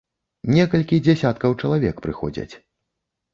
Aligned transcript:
Некалькі 0.53 0.99
дзясяткаў 1.07 1.53
чалавек 1.65 2.01
прыходзяць. 2.07 2.49